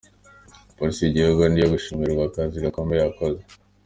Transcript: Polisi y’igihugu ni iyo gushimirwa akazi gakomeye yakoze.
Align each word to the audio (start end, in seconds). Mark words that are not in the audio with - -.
Polisi 0.77 0.99
y’igihugu 1.01 1.41
ni 1.47 1.57
iyo 1.59 1.67
gushimirwa 1.73 2.23
akazi 2.29 2.63
gakomeye 2.65 2.99
yakoze. 3.01 3.39